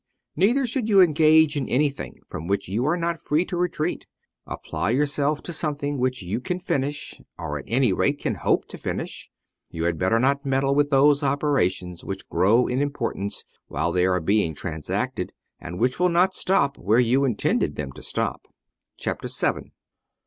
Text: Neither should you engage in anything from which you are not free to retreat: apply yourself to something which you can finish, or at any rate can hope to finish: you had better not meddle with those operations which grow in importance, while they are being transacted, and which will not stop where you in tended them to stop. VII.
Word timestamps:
Neither 0.35 0.65
should 0.65 0.89
you 0.89 0.99
engage 0.99 1.55
in 1.55 1.69
anything 1.69 2.21
from 2.27 2.47
which 2.47 2.67
you 2.67 2.87
are 2.87 2.97
not 2.97 3.21
free 3.21 3.45
to 3.45 3.55
retreat: 3.55 4.07
apply 4.47 4.89
yourself 4.89 5.43
to 5.43 5.53
something 5.53 5.99
which 5.99 6.23
you 6.23 6.41
can 6.41 6.59
finish, 6.59 7.21
or 7.37 7.59
at 7.59 7.65
any 7.67 7.93
rate 7.93 8.17
can 8.17 8.33
hope 8.33 8.67
to 8.69 8.79
finish: 8.79 9.29
you 9.69 9.83
had 9.83 9.99
better 9.99 10.19
not 10.19 10.43
meddle 10.43 10.73
with 10.73 10.89
those 10.89 11.21
operations 11.21 12.03
which 12.03 12.27
grow 12.29 12.65
in 12.65 12.81
importance, 12.81 13.43
while 13.67 13.91
they 13.91 14.07
are 14.07 14.19
being 14.19 14.55
transacted, 14.55 15.33
and 15.59 15.77
which 15.79 15.99
will 15.99 16.09
not 16.09 16.33
stop 16.33 16.79
where 16.79 16.97
you 16.99 17.23
in 17.23 17.35
tended 17.35 17.75
them 17.75 17.91
to 17.91 18.01
stop. 18.01 18.47
VII. 18.99 19.71